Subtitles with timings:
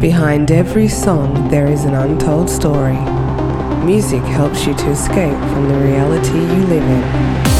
[0.00, 2.98] Behind every song, there is an untold story.
[3.82, 7.55] Music helps you to escape from the reality you live in.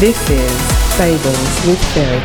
[0.00, 2.24] This is Fables with Ferry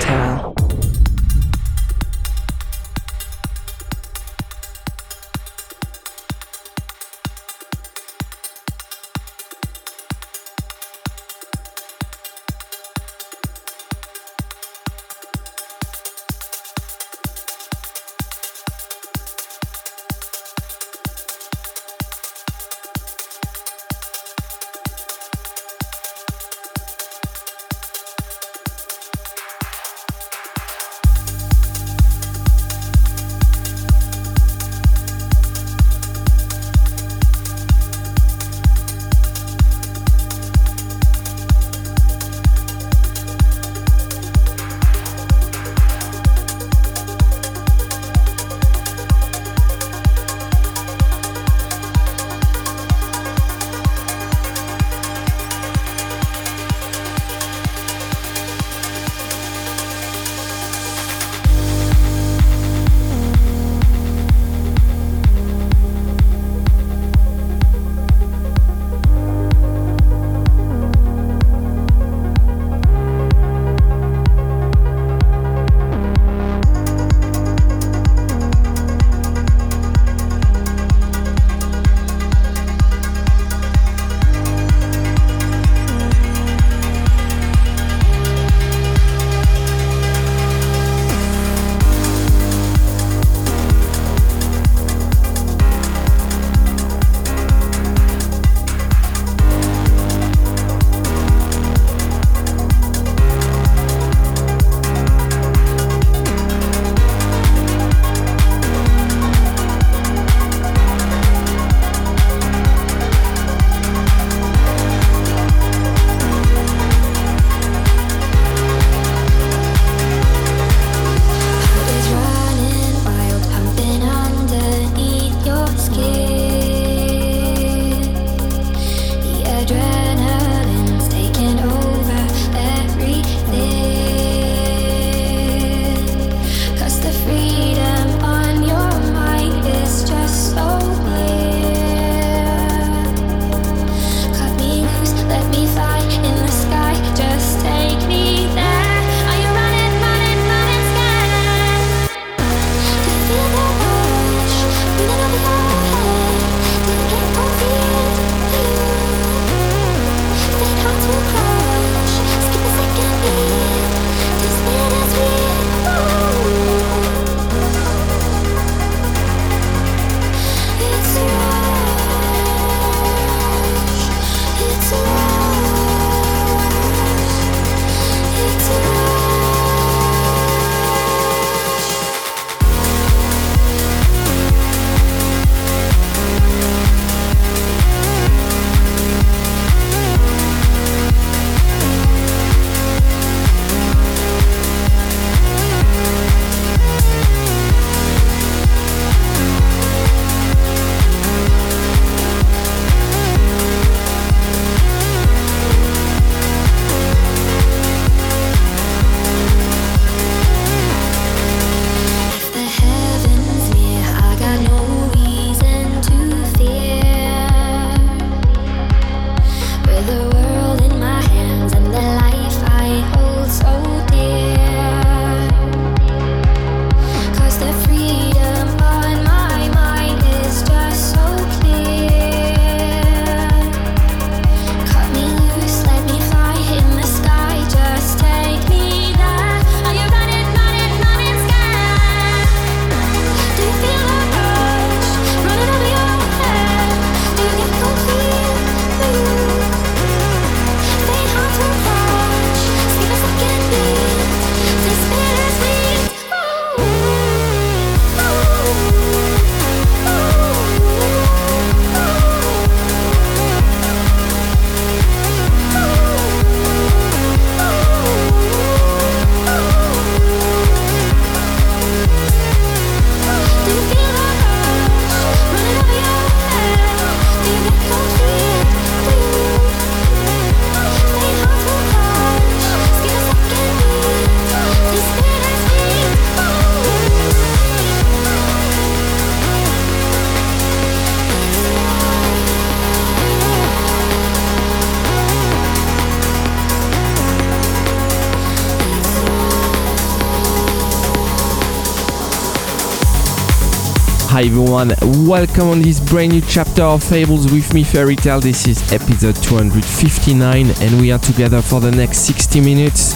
[304.33, 304.95] Hi everyone,
[305.27, 308.41] welcome on this brand new chapter of Fables with me, Ferry Tayle.
[308.41, 313.13] This is episode 259, and we are together for the next 60 minutes.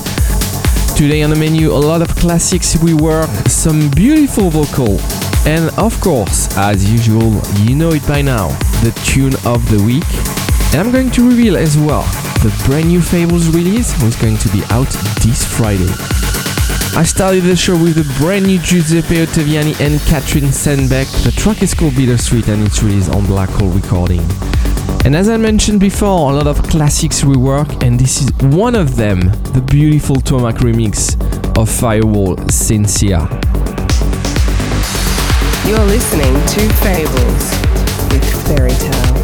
[0.96, 5.00] Today on the menu, a lot of classics we work, some beautiful vocal,
[5.48, 8.50] and of course, as usual, you know it by now,
[8.84, 10.06] the tune of the week.
[10.72, 12.04] And I'm going to reveal as well
[12.44, 14.92] the brand new Fables release, which is going to be out
[15.24, 16.27] this Friday.
[16.96, 21.24] I started the show with a brand new Giuseppe Ottaviani and Katrine Stenbekk.
[21.24, 24.22] The track is called Bittersweet and it's released on Black Hole Recording.
[25.06, 28.96] And as I mentioned before, a lot of classics rework, and this is one of
[28.96, 29.20] them
[29.54, 31.16] the beautiful Tomac remix
[31.58, 33.28] of Firewall Sincere.
[35.68, 37.52] You're listening to Fables
[38.12, 39.17] with Ferry Tayle.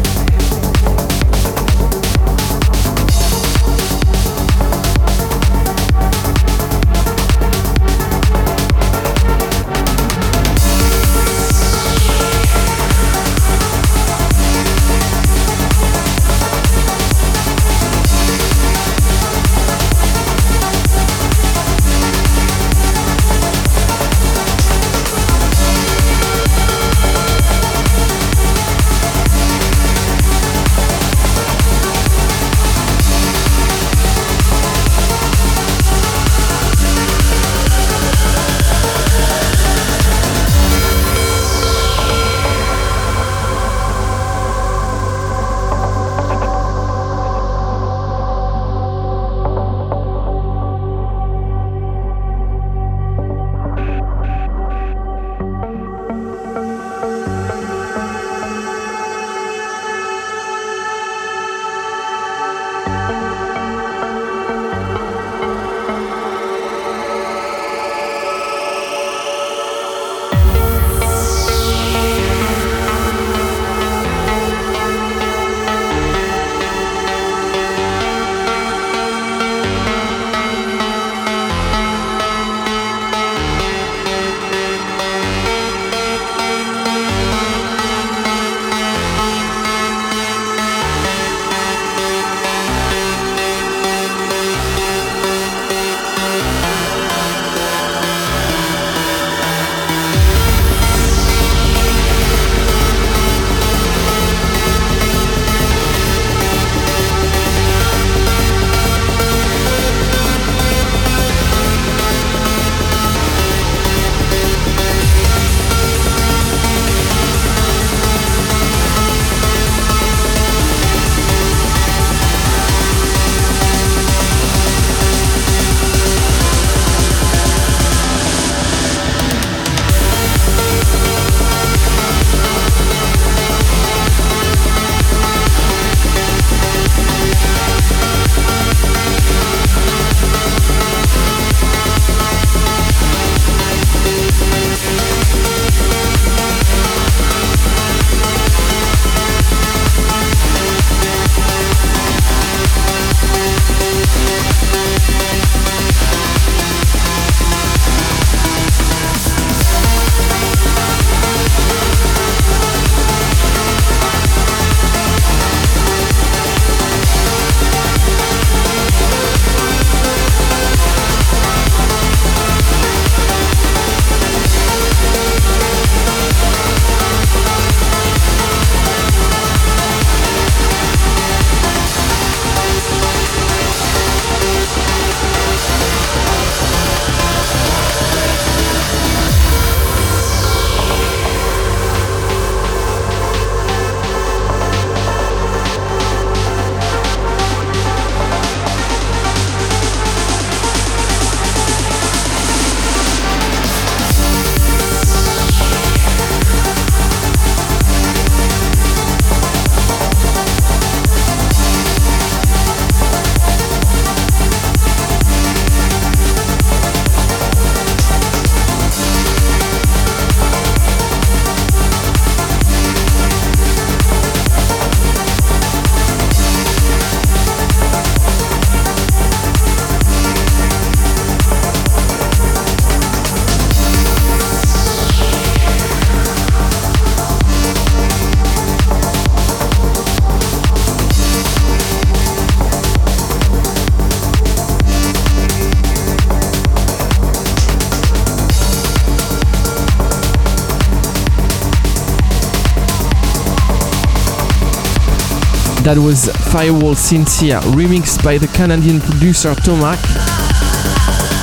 [255.84, 260.00] That was Firewall Sincere, remixed by the Canadian producer Tomac.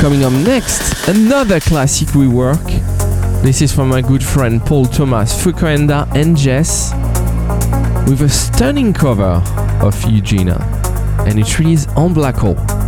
[0.02, 2.64] Coming up next, another classic rework.
[3.44, 6.92] This is from my good friend Paul Thomas, Fuenka and JES,
[8.10, 9.44] with a stunning cover
[9.86, 10.60] of Eugina,
[11.28, 12.81] and it released on Black Hole.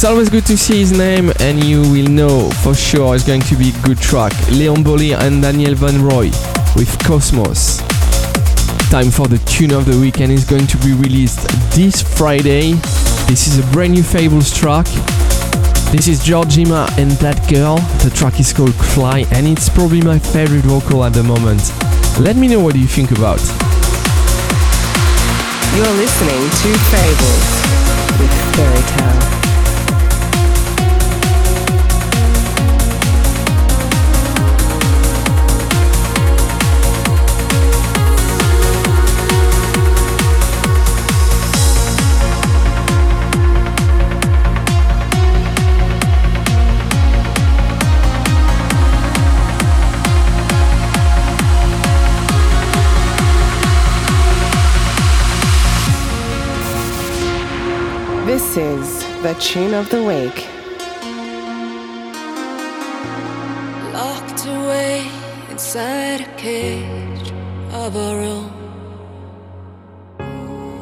[0.00, 3.42] It's always good to see his name, and you will know for sure it's going
[3.42, 4.32] to be a good track.
[4.48, 6.32] Leon Bolier and Daniel Wanrooy
[6.74, 7.80] with Cosmos.
[8.88, 12.72] Time for the tune of the week, and it's going to be released this Friday.
[13.28, 14.86] This is a brand new Fables track.
[15.92, 17.76] This is George Jema and That Girl.
[18.02, 21.60] The track is called Fly, and it's probably my favorite vocal at the moment.
[22.18, 23.44] Let me know what you think about.
[25.76, 27.48] You're listening to Fables
[28.16, 29.39] with Ferry Tayle.
[59.22, 60.48] The tune of the week.
[63.92, 65.06] Locked away
[65.50, 67.30] inside a cage
[67.70, 68.50] of our own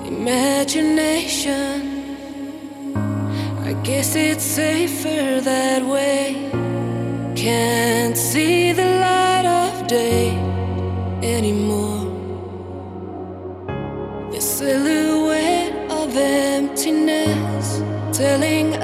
[0.07, 1.83] imagination.
[3.65, 6.49] I guess it's safer that way.
[7.35, 10.31] Can't see the light of day
[11.25, 12.05] anymore.
[14.31, 15.08] The silhouette
[18.19, 18.75] telling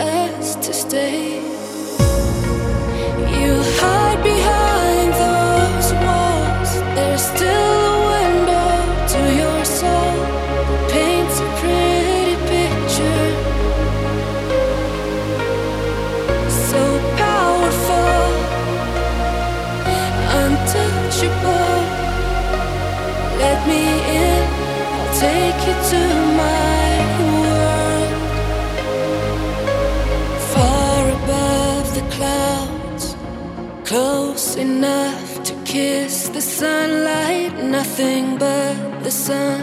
[35.74, 37.52] kiss the sunlight.
[37.64, 39.60] Nothing but the sun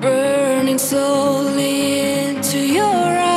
[0.00, 3.31] burning slowly into your eyes.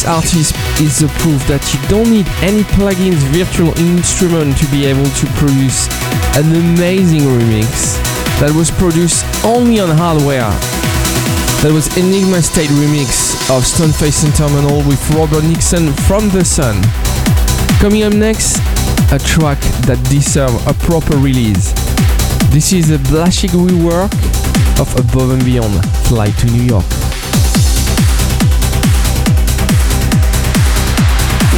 [0.00, 4.88] This artist is the proof that you don't need any plugins, virtual instrument to be
[4.88, 5.92] able to produce
[6.40, 8.00] an amazing remix
[8.40, 10.48] that was produced only on hardware.
[11.60, 13.12] That was Enigma State remix
[13.52, 16.80] of Stoneface and Terminal with Robert Nickson from The Sun.
[17.76, 18.56] Coming up next,
[19.12, 21.76] a track that deserves a proper release.
[22.48, 24.16] This is a Blashear rework
[24.80, 25.76] of Above and Beyond
[26.08, 26.99] Fly to New York.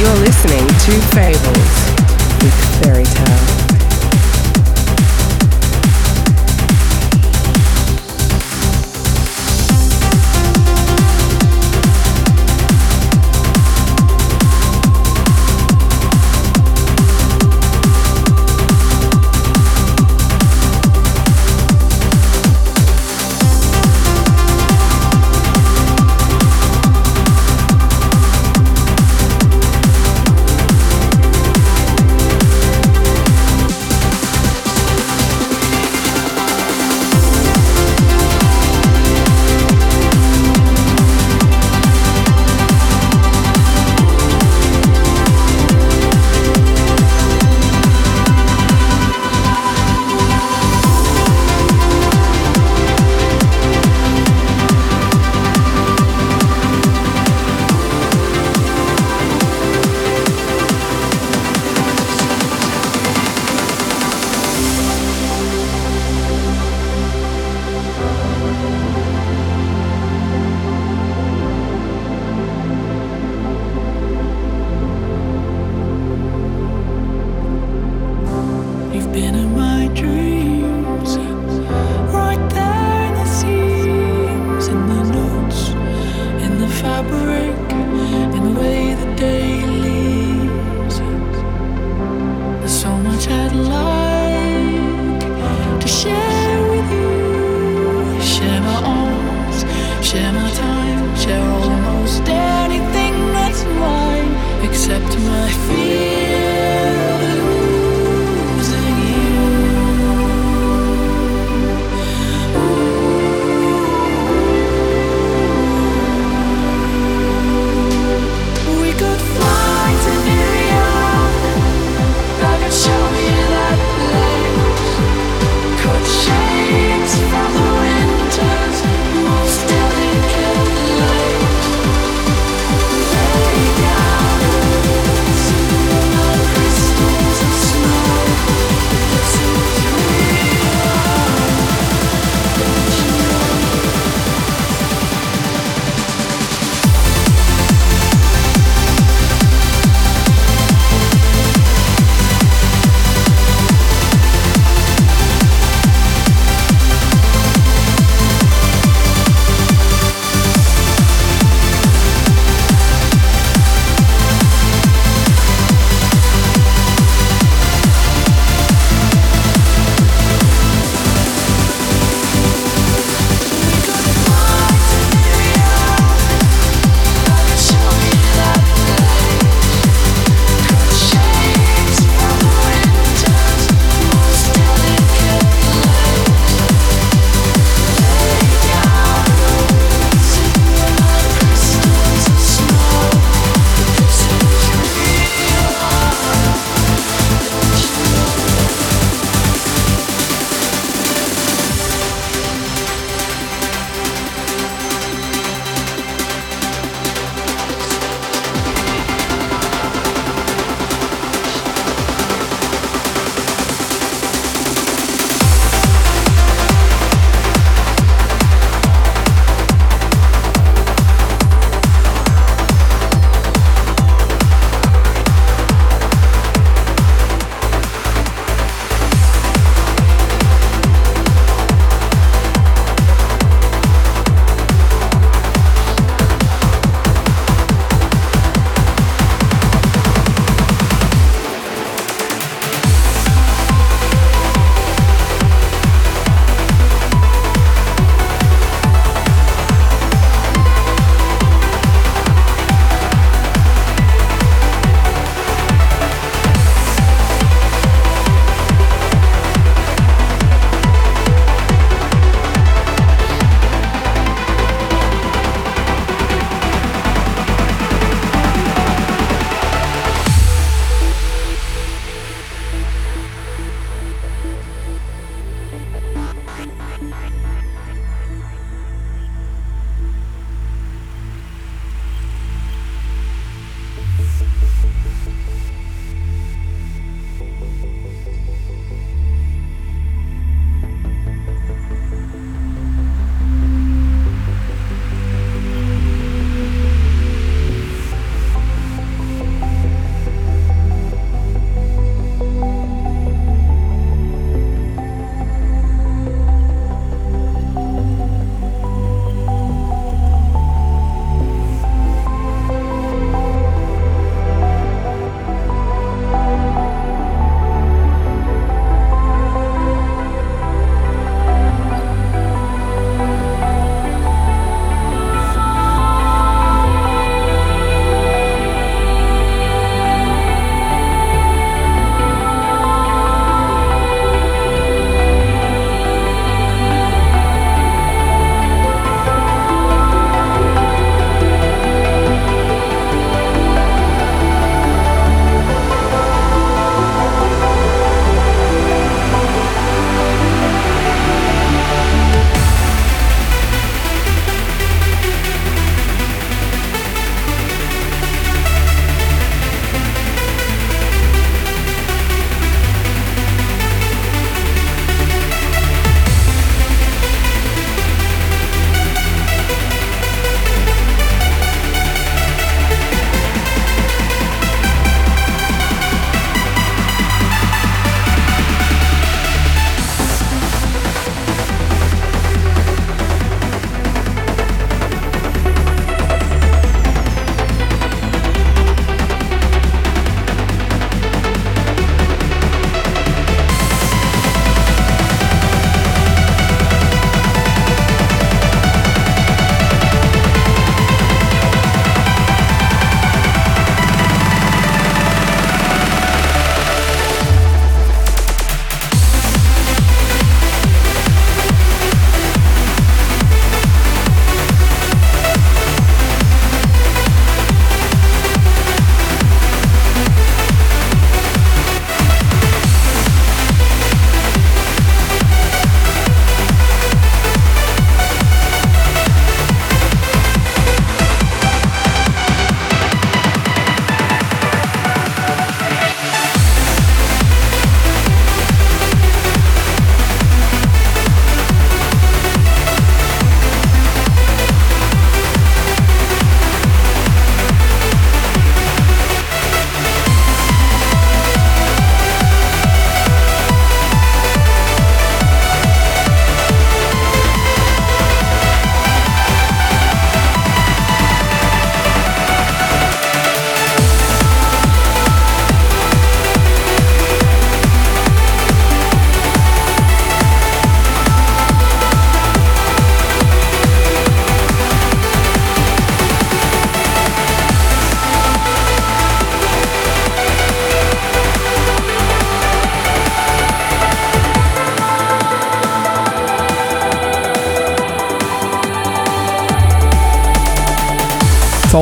[0.03, 3.62] You're listening to Fables with Ferry Tayle.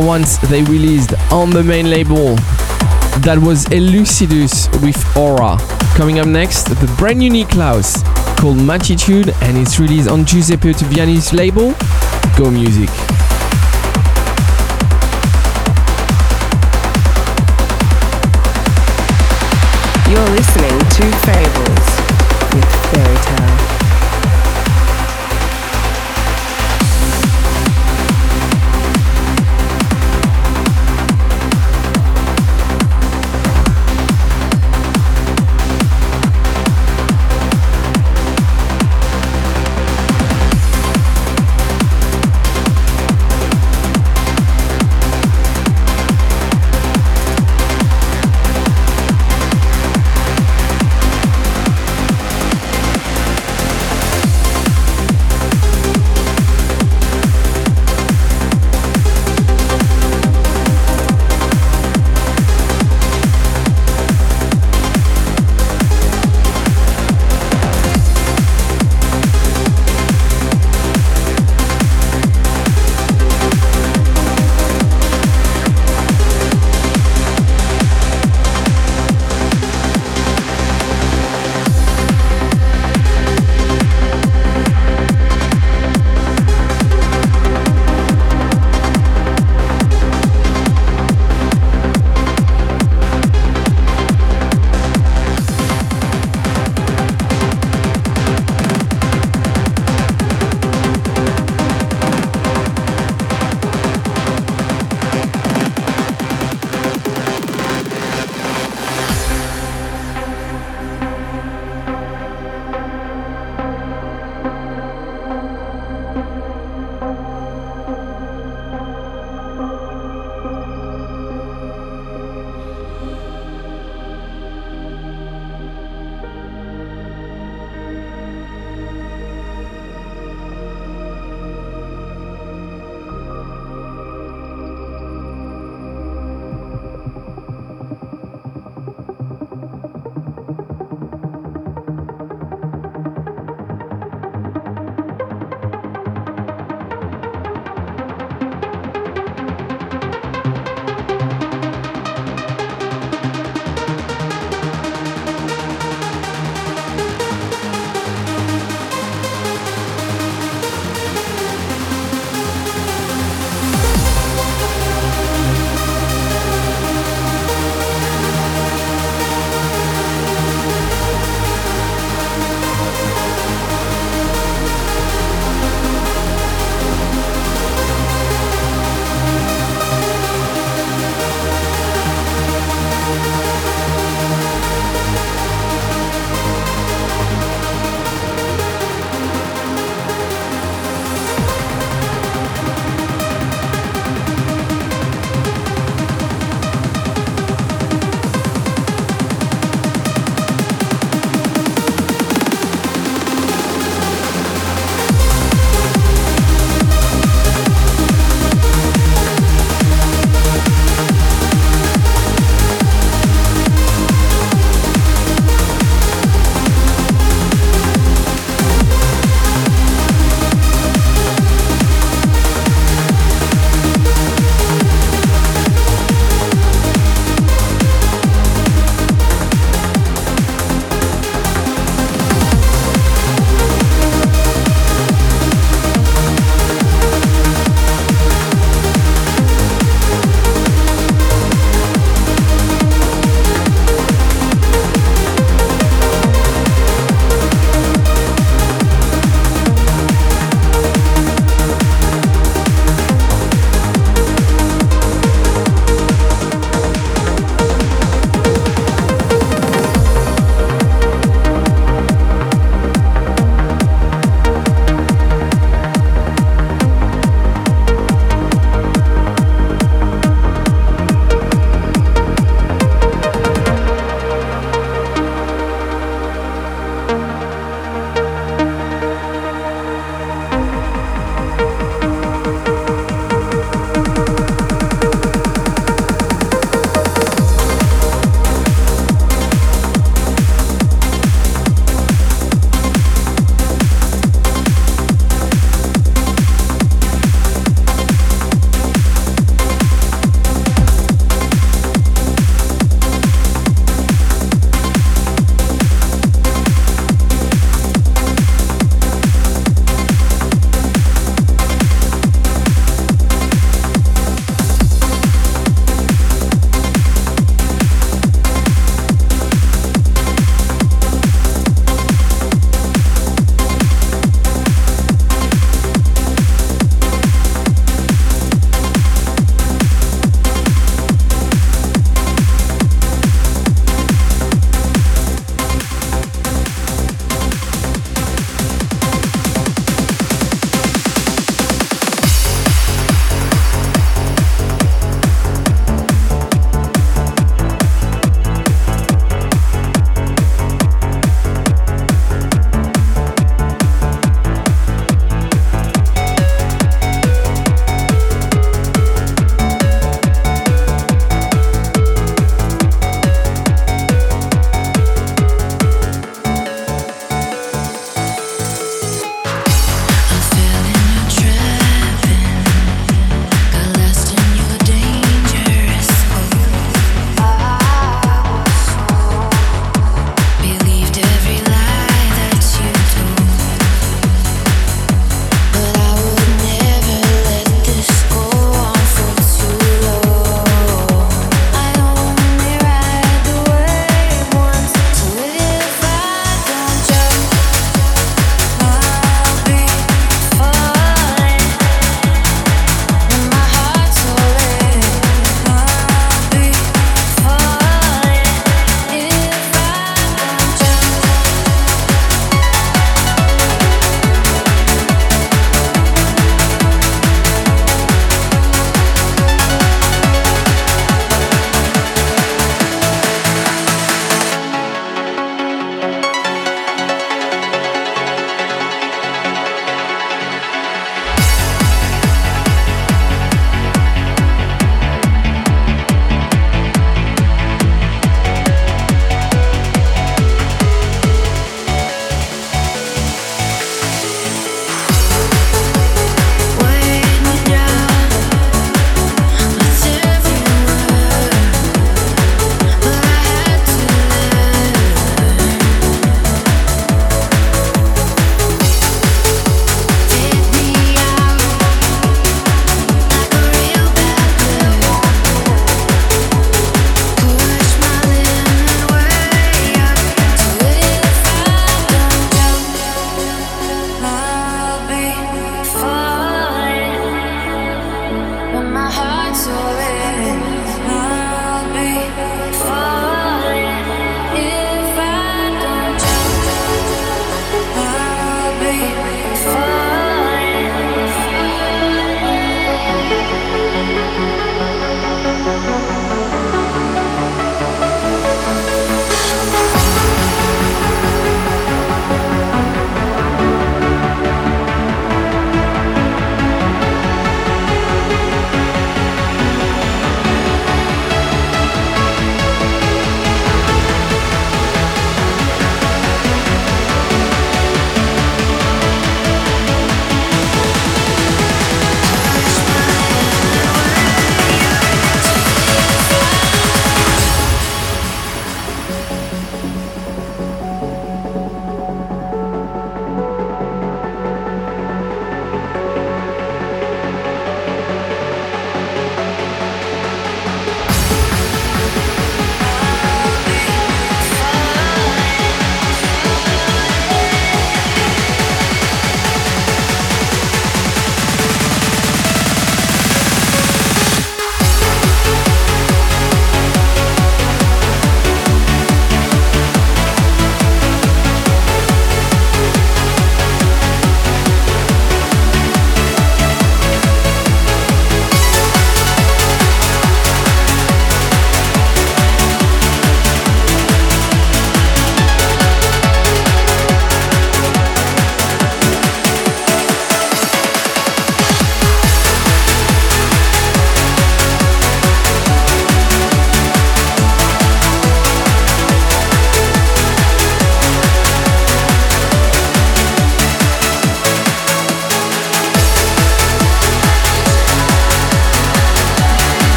[0.00, 2.34] Once they released on the main label.
[3.20, 5.58] That was Elucidus with Aura.
[5.94, 8.02] Coming up next, the brand new Nikolauss
[8.38, 11.74] called Magnitude and it's released on Giuseppe Ottaviani's label,
[12.36, 12.88] Go Music.
[20.08, 20.79] You're listening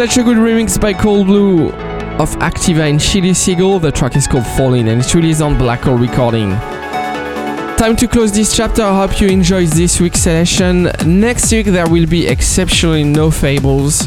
[0.00, 3.82] Such a good remix by Cold Blue of Activa and Shelley Segal.
[3.82, 6.52] The track is called Fall In and it's released on Black Hole Recording.
[7.76, 8.80] Time to close this chapter.
[8.80, 10.84] I hope you enjoyed this week's selection.
[11.04, 14.06] Next week there will be exceptionally no fables.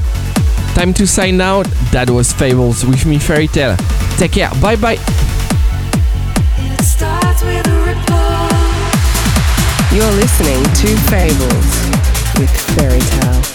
[0.74, 1.68] Time to sign out.
[1.92, 3.78] That was Fables with me, Ferry Tayle.
[4.18, 4.50] Take care.
[4.60, 4.98] Bye bye.
[9.94, 13.53] You're listening to Fables with Ferry Tayle.